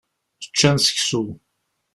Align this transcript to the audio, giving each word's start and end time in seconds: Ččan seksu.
Ččan 0.49 0.77
seksu. 0.79 1.23